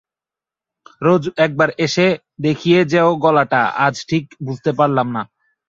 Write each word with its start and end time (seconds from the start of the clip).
রোজ 1.01 1.23
একবার 1.37 1.69
এসে 1.85 2.07
দেখিয়ে 2.39 2.79
যেও 2.93 3.09
গলাটা, 3.23 3.61
আজ 3.85 3.95
ঠিক 4.09 4.23
বুঝতে 4.45 4.71
পারলাম 4.79 5.07
না। 5.15 5.21